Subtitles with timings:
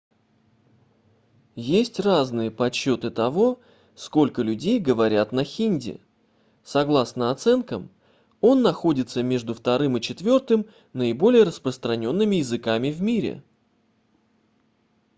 [1.55, 3.59] есть разные подсчёты того
[3.93, 6.01] сколько людей говорят на хинди
[6.63, 7.91] согласно оценкам
[8.39, 13.43] он находится между вторым и четвёртым наиболее распространёнными языками в мире